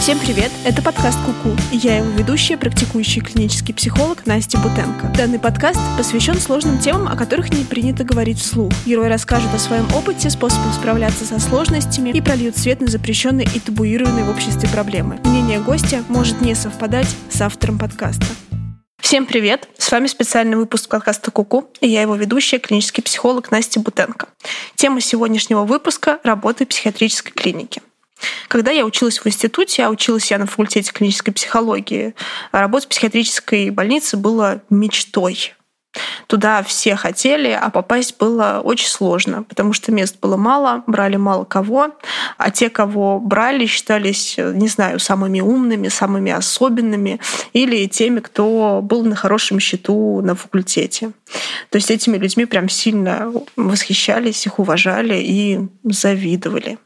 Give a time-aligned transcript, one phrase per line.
[0.00, 0.50] Всем привет!
[0.64, 1.54] Это подкаст Куку.
[1.70, 5.12] И я его ведущая, практикующий клинический психолог Настя Бутенко.
[5.14, 8.72] Данный подкаст посвящен сложным темам, о которых не принято говорить вслух.
[8.86, 13.60] Герой расскажет о своем опыте, способах справляться со сложностями и прольют свет на запрещенные и
[13.60, 15.20] табуированные в обществе проблемы.
[15.22, 18.24] Мнение гостя может не совпадать с автором подкаста.
[19.02, 19.68] Всем привет!
[19.76, 24.28] С вами специальный выпуск подкаста Куку, и я его ведущая, клинический психолог Настя Бутенко.
[24.76, 27.82] Тема сегодняшнего выпуска– работы психиатрической клиники.
[28.48, 32.14] Когда я училась в институте, а училась я на факультете клинической психологии,
[32.52, 35.54] работа в психиатрической больнице была мечтой.
[36.28, 41.44] Туда все хотели, а попасть было очень сложно, потому что мест было мало, брали мало
[41.44, 41.88] кого,
[42.38, 47.18] а те, кого брали, считались, не знаю, самыми умными, самыми особенными
[47.52, 51.10] или теми, кто был на хорошем счету на факультете.
[51.70, 56.78] То есть этими людьми прям сильно восхищались, их уважали и завидовали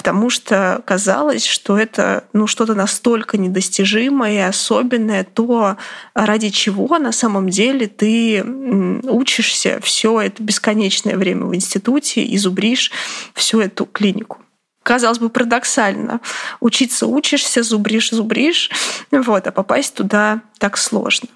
[0.00, 5.76] потому что казалось, что это ну, что-то настолько недостижимое и особенное, то
[6.14, 12.90] ради чего на самом деле ты учишься все это бесконечное время в институте и зубришь
[13.34, 14.38] всю эту клинику
[14.82, 16.20] казалось бы, парадоксально.
[16.60, 18.70] Учиться учишься, зубришь, зубришь,
[19.10, 21.28] вот, а попасть туда так сложно.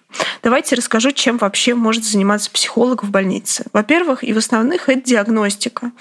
[0.42, 3.64] Давайте расскажу, чем вообще может заниматься психолог в больнице.
[3.72, 5.92] Во-первых, и в основных это диагностика.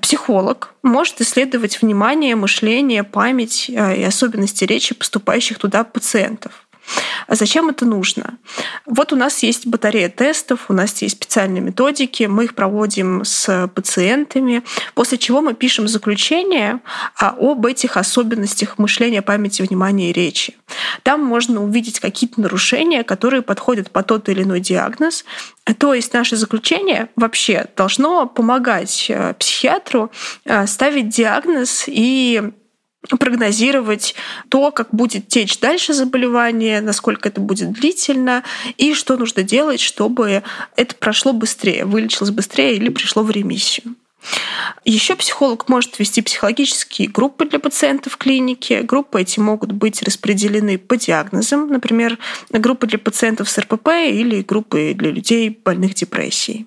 [0.00, 6.63] Психолог может исследовать внимание, мышление, память э, и особенности речи поступающих туда пациентов.
[7.26, 8.38] А зачем это нужно?
[8.86, 13.68] Вот у нас есть батарея тестов, у нас есть специальные методики, мы их проводим с
[13.74, 14.62] пациентами,
[14.94, 16.80] после чего мы пишем заключение
[17.18, 20.54] а, об этих особенностях мышления, памяти, внимания и речи.
[21.02, 25.24] Там можно увидеть какие-то нарушения, которые подходят по тот или иной диагноз.
[25.78, 30.10] То есть наше заключение вообще должно помогать э, психиатру
[30.44, 32.52] э, ставить диагноз и
[33.08, 34.14] прогнозировать
[34.48, 38.42] то, как будет течь дальше заболевание, насколько это будет длительно,
[38.76, 40.42] и что нужно делать, чтобы
[40.76, 43.94] это прошло быстрее, вылечилось быстрее или пришло в ремиссию.
[44.84, 48.82] Еще психолог может вести психологические группы для пациентов в клинике.
[48.82, 52.18] Группы эти могут быть распределены по диагнозам, например,
[52.50, 56.66] группы для пациентов с РПП или группы для людей больных депрессией.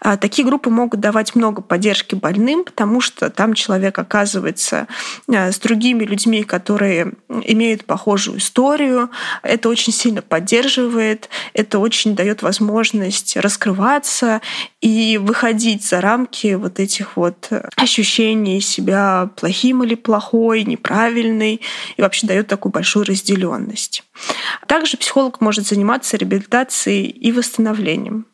[0.00, 4.86] А такие группы могут давать много поддержки больным, потому что там человек оказывается
[5.28, 9.10] а, с другими людьми, которые имеют похожую историю.
[9.42, 14.40] Это очень сильно поддерживает, это очень дает возможность раскрываться
[14.80, 21.60] и выходить за рамки вот этих вот ощущений себя плохим или плохой, неправильный,
[21.96, 24.04] и вообще дает такую большую разделенность.
[24.66, 28.26] Также психолог может заниматься реабилитацией и восстановлением.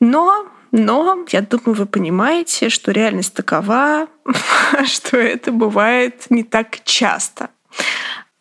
[0.00, 4.08] Но но я думаю, вы понимаете, что реальность такова,
[4.84, 7.48] что это бывает не так часто.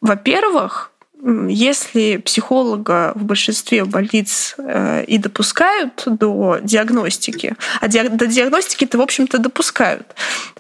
[0.01, 0.91] Во-первых,
[1.47, 9.38] если психолога в большинстве больниц э, и допускают до диагностики, а до диагностики-то, в общем-то,
[9.38, 10.13] допускают,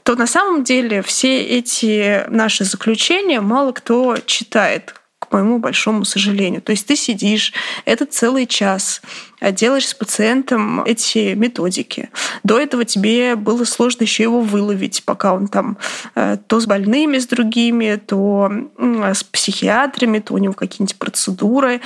[0.03, 4.95] то на самом деле все эти наши заключения мало кто читает,
[5.29, 6.61] к моему большому сожалению.
[6.61, 7.53] То есть ты сидишь
[7.85, 9.01] этот целый час,
[9.39, 12.09] а делаешь с пациентом эти методики.
[12.43, 15.77] До этого тебе было сложно еще его выловить, пока он там
[16.15, 21.81] э, то с больными, с другими, то с психиатрами, то у него какие-нибудь процедуры.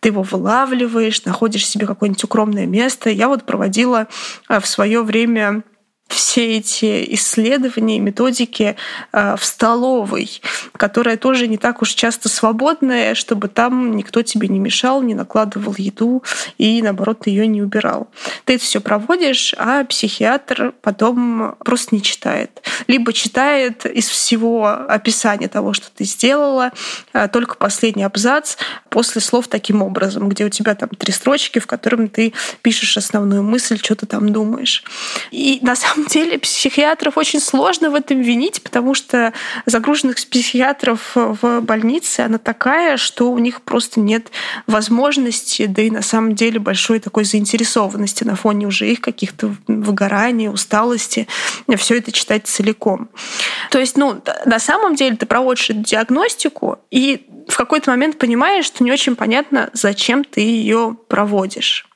[0.00, 3.10] Ты его вылавливаешь, находишь себе какое-нибудь укромное место.
[3.10, 4.08] Я вот проводила
[4.48, 5.62] э, в свое время
[6.08, 8.76] все эти исследования и методики
[9.12, 10.40] э, в столовой,
[10.72, 15.74] которая тоже не так уж часто свободная, чтобы там никто тебе не мешал, не накладывал
[15.78, 16.22] еду
[16.58, 18.08] и, наоборот, ее не убирал.
[18.44, 22.62] Ты это все проводишь, а психиатр потом просто не читает.
[22.86, 26.72] Либо читает из всего описания того, что ты сделала,
[27.12, 28.56] э, только последний абзац
[28.88, 33.42] после слов таким образом, где у тебя там три строчки, в котором ты пишешь основную
[33.42, 34.84] мысль, что ты там думаешь.
[35.30, 39.32] И на самом самом деле психиатров очень сложно в этом винить, потому что
[39.66, 44.28] загруженных психиатров в больнице, она такая, что у них просто нет
[44.66, 50.48] возможности, да и на самом деле большой такой заинтересованности на фоне уже их каких-то выгораний,
[50.48, 51.26] усталости,
[51.76, 53.08] все это читать целиком.
[53.70, 58.64] То есть, ну, на самом деле ты проводишь эту диагностику, и в какой-то момент понимаешь,
[58.64, 61.86] что не очень понятно, зачем ты ее проводишь.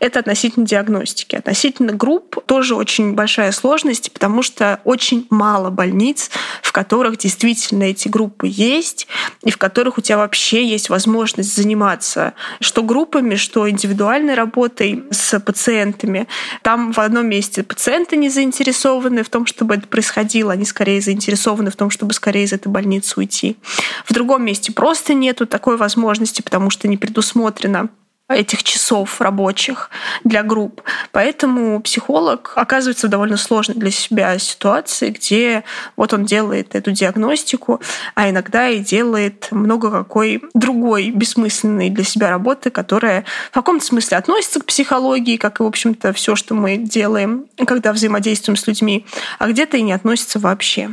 [0.00, 1.36] Это относительно диагностики.
[1.36, 6.30] Относительно групп тоже очень большая сложность, потому что очень мало больниц,
[6.62, 9.08] в которых действительно эти группы есть,
[9.42, 15.38] и в которых у тебя вообще есть возможность заниматься что группами, что индивидуальной работой с
[15.40, 16.26] пациентами.
[16.62, 21.70] Там в одном месте пациенты не заинтересованы в том, чтобы это происходило, они скорее заинтересованы
[21.70, 23.56] в том, чтобы скорее из этой больницы уйти.
[24.04, 27.88] В другом месте просто нету такой возможности, потому что не предусмотрено
[28.28, 29.90] этих часов рабочих
[30.22, 30.82] для групп.
[31.12, 35.64] Поэтому психолог оказывается в довольно сложной для себя ситуации, где
[35.96, 37.80] вот он делает эту диагностику,
[38.14, 44.18] а иногда и делает много какой другой бессмысленной для себя работы, которая в каком-то смысле
[44.18, 49.06] относится к психологии, как и, в общем-то, все, что мы делаем, когда взаимодействуем с людьми,
[49.38, 50.90] а где-то и не относится вообще.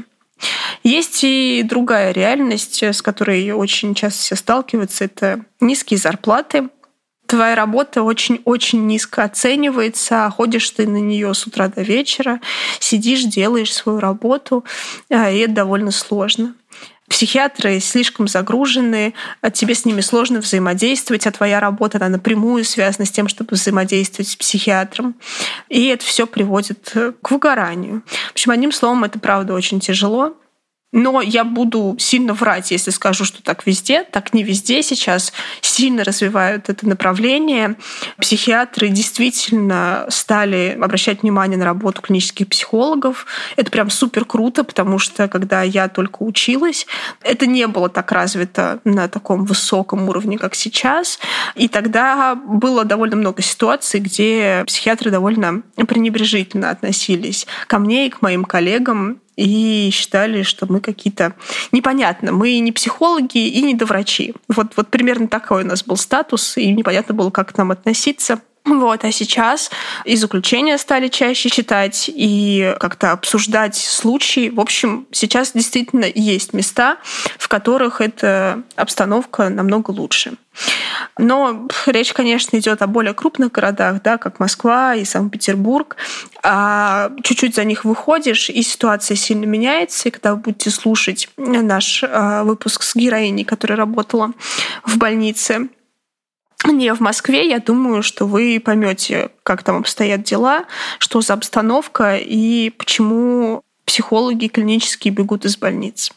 [0.83, 6.69] Есть и другая реальность, с которой очень часто все сталкиваются, это низкие зарплаты,
[7.25, 12.39] твоя работа очень-очень низко оценивается, ходишь ты на нее с утра до вечера,
[12.79, 14.63] сидишь, делаешь свою работу,
[15.09, 16.55] а, и это довольно сложно.
[17.07, 23.05] Психиатры слишком загружены, а тебе с ними сложно взаимодействовать, а твоя работа она напрямую связана
[23.05, 25.13] с тем, чтобы взаимодействовать с психиатром.
[25.69, 28.01] И это все приводит к выгоранию.
[28.29, 30.35] В общем, одним словом, это правда очень тяжело.
[30.91, 34.03] Но я буду сильно врать, если скажу, что так везде.
[34.03, 37.75] Так не везде сейчас сильно развивают это направление.
[38.17, 43.25] Психиатры действительно стали обращать внимание на работу клинических психологов.
[43.57, 46.87] Это прям супер круто, потому что когда я только училась,
[47.21, 51.19] это не было так развито на таком высоком уровне, как сейчас.
[51.55, 58.21] И тогда было довольно много ситуаций, где психиатры довольно пренебрежительно относились ко мне и к
[58.21, 61.35] моим коллегам и считали, что мы какие-то...
[61.71, 64.33] Непонятно, мы не психологи и не доврачи.
[64.47, 68.41] Вот, вот примерно такой у нас был статус, и непонятно было, как к нам относиться.
[68.65, 69.69] Вот, а сейчас
[70.05, 74.49] и заключения стали чаще читать, и как-то обсуждать случаи.
[74.49, 76.97] В общем, сейчас действительно есть места,
[77.37, 80.33] в которых эта обстановка намного лучше.
[81.17, 85.97] Но речь, конечно, идет о более крупных городах, да, как Москва и Санкт-Петербург.
[86.43, 90.09] А чуть-чуть за них выходишь, и ситуация сильно меняется.
[90.09, 94.31] И когда вы будете слушать наш а, выпуск с героиней, которая работала
[94.83, 95.69] в больнице,
[96.71, 100.65] не в Москве, я думаю, что вы поймете, как там обстоят дела,
[100.99, 106.11] что за обстановка и почему психологи клинические бегут из больниц.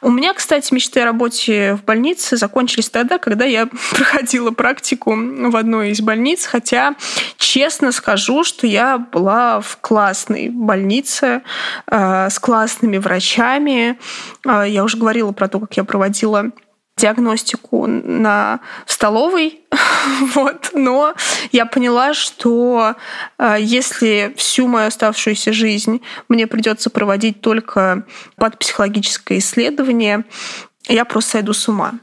[0.00, 5.56] У меня, кстати, мечты о работе в больнице закончились тогда, когда я проходила практику в
[5.56, 6.94] одной из больниц, хотя
[7.38, 11.42] честно скажу, что я была в классной больнице
[11.86, 13.98] э, с классными врачами.
[14.46, 16.52] Э, я уже говорила про то, как я проводила
[17.02, 19.60] диагностику на в столовой,
[20.34, 21.14] вот, но
[21.50, 22.94] я поняла, что
[23.38, 28.04] э, если всю мою оставшуюся жизнь мне придется проводить только
[28.36, 30.24] под психологическое исследование,
[30.88, 31.94] я просто сойду с ума.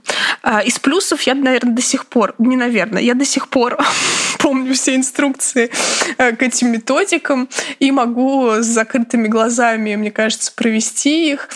[0.41, 3.77] А, из плюсов я, наверное, до сих пор, не наверное, я до сих пор
[4.39, 5.71] помню все инструкции
[6.17, 7.49] э, к этим методикам
[7.79, 11.49] и могу с закрытыми глазами, мне кажется, провести их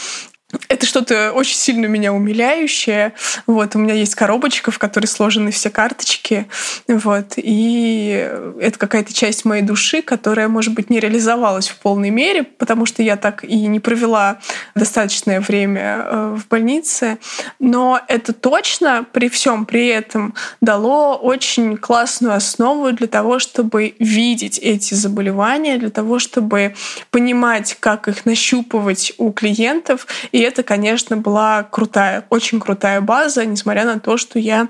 [0.70, 3.14] это что-то очень сильно меня умиляющее.
[3.48, 6.48] Вот, у меня есть коробочка, в которой сложены все карточки.
[6.88, 8.30] Вот, и
[8.60, 13.04] это какая-то часть моей души, которая, может быть, не реализовалась в полной мере, потому что
[13.04, 14.40] я так и не провела
[14.76, 17.18] достаточное время э, в больнице.
[17.60, 24.60] Но это точно при всем при этом дало очень классную основу для того, чтобы видеть
[24.60, 26.76] эти заболевания, для того, чтобы
[27.12, 33.86] понимать, как их нащупывать у клиентов и это, конечно, была крутая, очень крутая база, несмотря
[33.86, 34.68] на то, что я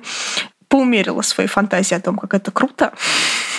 [0.68, 2.94] поумерила свои фантазии о том, как это круто.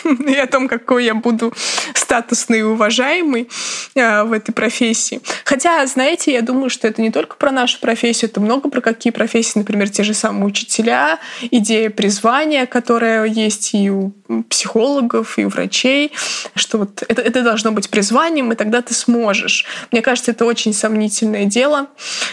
[0.26, 1.52] и о том, какой я буду
[1.94, 3.48] статусный и уважаемый
[3.94, 5.20] э, в этой профессии.
[5.44, 9.12] Хотя, знаете, я думаю, что это не только про нашу профессию, это много про какие
[9.12, 11.18] профессии, например, те же самые учителя,
[11.50, 14.12] идея призвания, которая есть и у
[14.48, 16.12] психологов, и у врачей,
[16.54, 19.66] что вот это, это должно быть призванием, и тогда ты сможешь.
[19.90, 21.88] Мне кажется, это очень сомнительное дело,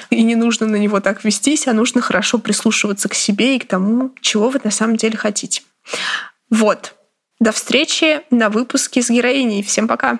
[0.10, 3.68] и не нужно на него так вестись, а нужно хорошо прислушиваться к себе и к
[3.68, 5.62] тому, чего вы на самом деле хотите.
[6.50, 6.96] Вот.
[7.42, 9.64] До встречи на выпуске с героиней.
[9.64, 10.20] Всем пока!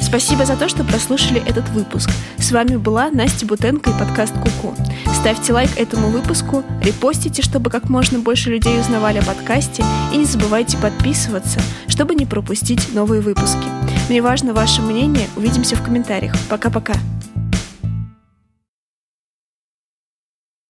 [0.00, 2.08] Спасибо за то, что прослушали этот выпуск.
[2.38, 4.74] С вами была Настя Бутенко и подкаст Куку.
[5.12, 10.24] Ставьте лайк этому выпуску, репостите, чтобы как можно больше людей узнавали о подкасте, и не
[10.24, 13.68] забывайте подписываться, чтобы не пропустить новые выпуски.
[14.08, 15.28] Мне важно ваше мнение.
[15.36, 16.32] Увидимся в комментариях.
[16.48, 16.94] Пока-пока.